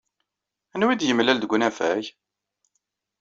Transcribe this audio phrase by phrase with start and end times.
[0.73, 2.03] Anwa ay d-yemlal deg unafag?